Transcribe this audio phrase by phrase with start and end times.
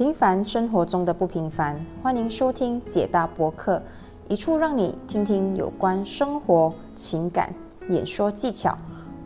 [0.00, 3.82] 平凡生活中的不平凡，欢迎收听解答博客，
[4.30, 7.54] 一处让你听听有关生活、情感、
[7.90, 8.74] 演说技巧，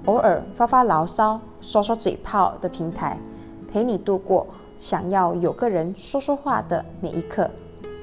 [0.06, 3.16] 偶尔发发牢骚、说说嘴炮的平台，
[3.70, 7.48] 陪你度过想要有个人说说话的每一刻。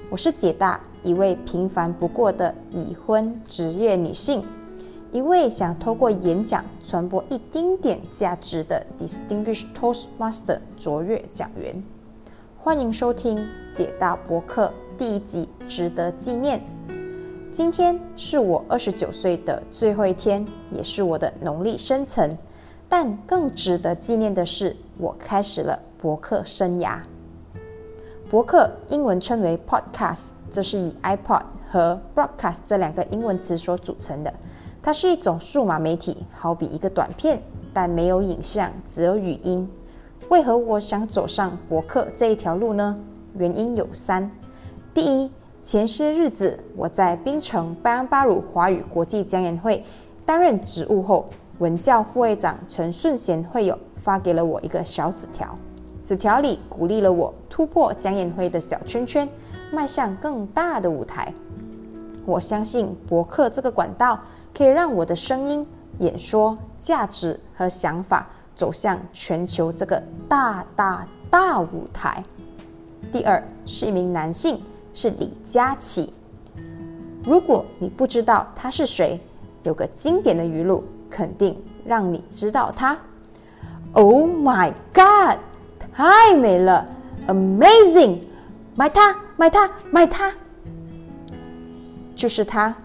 [0.10, 4.42] 我是解大，一位平凡不过的已婚职业女性，
[5.12, 11.84] 一位想透过演讲传播一丁点价值的 Distinguished Toastmaster 卓越讲员。
[12.64, 13.44] 欢迎收听
[13.74, 16.62] 解大博客第一集，值得纪念。
[17.52, 22.38] 今天是我二十九岁的最后一天，也是我的农历生辰。
[22.88, 27.00] 但更值得纪念的是，我开始了博客生涯。
[28.30, 34.32] 博客英文称为 podcast，这是以 iPod 和 broadcast 这两个英文词所组成的。
[34.84, 37.42] 它是一种数码媒体，好比一个短片，
[37.74, 39.68] 但没有影像，只有语音。
[40.32, 42.98] 为何我想走上博客这一条路呢？
[43.36, 44.32] 原因有三：
[44.94, 45.30] 第一，
[45.62, 49.84] 前些日子我在槟城拜恩巴鲁华语国际讲演会
[50.26, 51.28] 担任职务后，
[51.60, 55.54] 文教副会长陈顺贤会友发给了我一个小纸条，
[56.06, 59.28] 纸条里鼓励了我突破讲演会的小圈圈，
[59.74, 61.34] 迈向更大的舞台。
[62.26, 64.18] 我相信博客这个管道
[64.58, 65.68] 可以让我的声音、
[66.00, 68.30] 演说、价值和想法。
[68.62, 72.24] 走向全球这个大大大舞台。
[73.12, 74.62] 第二是一名男性，
[74.94, 76.14] 是李佳琦。
[77.24, 79.20] 如果你不知道他是谁，
[79.64, 82.96] 有个经典的语录，肯定让你知道他。
[83.94, 85.40] Oh my god，
[85.92, 86.88] 太美了
[87.28, 88.20] ，Amazing，
[88.76, 90.32] 买它，买它，买它，
[92.16, 92.76] 就是他。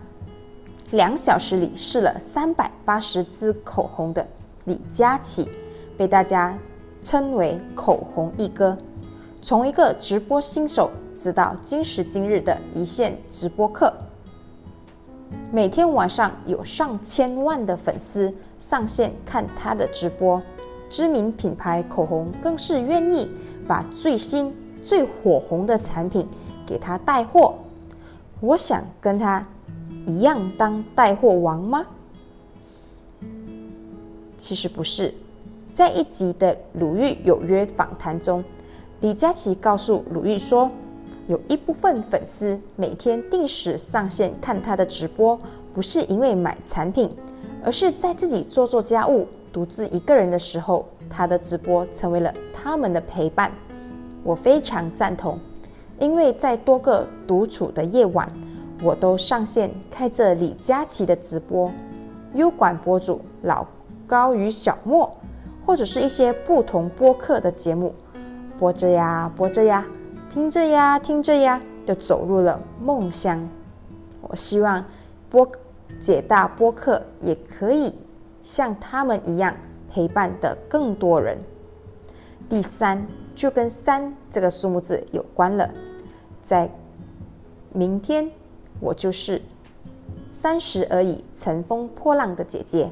[0.93, 4.27] 两小时里试了三百八十支口红的。
[4.65, 5.49] 李佳琦
[5.97, 6.57] 被大家
[7.01, 8.77] 称为“口红一哥”，
[9.41, 13.93] 从一个直播新手，直到今时今日的一线直播客，
[15.51, 20.43] 每天晚上有上千万的粉丝上线看他的直播，
[20.89, 23.31] 知名品牌口红更是愿意
[23.67, 24.55] 把最新
[24.85, 26.29] 最火红的产品
[26.67, 27.55] 给他带货。
[28.41, 29.47] 我想跟他
[30.07, 31.87] 一样当带货王吗？
[34.37, 35.15] 其实不是，
[35.77, 38.43] 在一集的《鲁豫有约》访谈中，
[39.03, 40.71] 李佳琦告诉鲁豫说，
[41.29, 45.39] 有一部分粉丝每天定时上线看他的直播，
[45.75, 47.15] 不是因为买产品，
[47.63, 53.53] 而是在自己做做家务、独自一个人的时候，他的直播成为了他们的陪伴。
[54.25, 55.39] 我非常赞同，
[56.01, 58.27] 因为在多个独处的夜晚，
[58.83, 61.71] 我都上线开着李佳琦的直播，
[62.33, 63.67] 优管博主老。
[64.07, 65.13] 高与小莫，
[65.67, 67.93] 或者是一些不同播客的节目，
[68.57, 69.85] 播着呀播着呀，
[70.31, 73.47] 听着呀听着呀，就走入了梦乡。
[74.23, 74.85] 我希望
[75.29, 75.51] 播
[75.99, 77.93] 解大播客也可以
[78.43, 79.55] 像他们一样
[79.91, 81.37] 陪伴的更多人。
[82.49, 85.69] 第三，就跟三这个数目字有关了，
[86.45, 86.71] 在
[87.73, 88.31] 明天，
[88.79, 89.43] 我就是
[90.31, 92.89] 三十而已，乘风破浪的姐姐。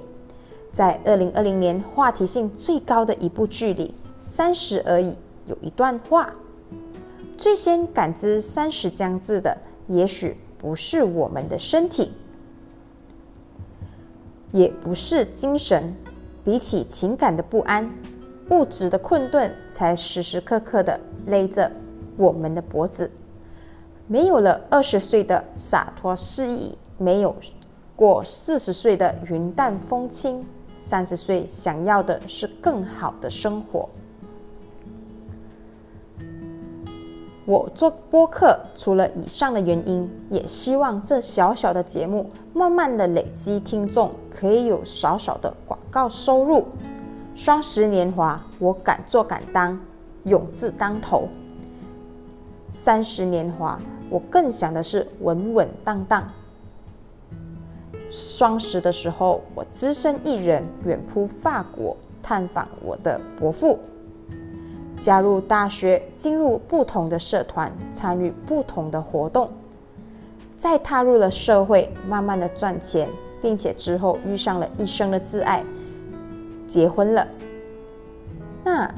[0.75, 5.13] 在二零二零年话题性最高的一部剧里，《三十而已》
[5.47, 6.35] 有一段话：
[7.39, 12.11] 最先感知三十将至的，也许不是我们的身体，
[14.51, 15.95] 也不是精神，
[16.45, 17.89] 比起情感的不安、
[18.51, 21.71] 物质的困顿，才时时刻刻的勒着
[22.17, 23.09] 我们的脖子。
[24.09, 27.37] 没有了二十岁的洒脱肆意，没有
[27.95, 30.45] 过四十岁的云淡风轻。
[30.85, 33.89] 三十岁想要的是更好的生活。
[37.47, 46.67] 我做播客，除了以上的原因，也希望这小小的节目慢慢的累积听众，可以有少少的广告收入。
[47.35, 49.81] 双十年华，我敢做敢当，
[50.25, 51.27] 勇字当头。
[52.69, 56.31] 三十年华，我更想的是稳稳当当。
[58.17, 63.77] 双十的时候，我只身一人远赴法国探访我的伯父，
[64.97, 69.51] 加入大学，进入不同的社团，参与不同的活动，
[70.57, 73.09] 再踏入了社会，慢慢的赚钱，
[73.43, 75.65] 并且之后遇上了一生的挚爱，
[76.69, 77.27] 结婚了。
[78.63, 78.89] 那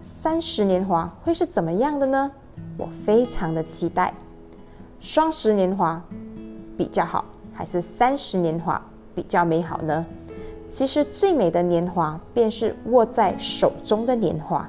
[0.00, 2.32] 三十年华会是怎么样的呢？
[2.78, 4.14] 我非常的期待。
[4.98, 6.02] 双十年华
[6.74, 7.22] 比较好。
[7.56, 8.80] 还是三十年华
[9.14, 10.04] 比较美好呢？
[10.68, 14.68] 其实最美的年华便是握在手中的年华。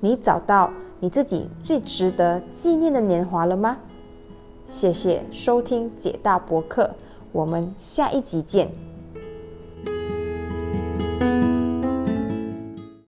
[0.00, 3.76] 你找到你自己最值得纪念的年华了吗？
[4.64, 6.90] 谢谢收听解大博客，
[7.30, 8.87] 我们下一集见。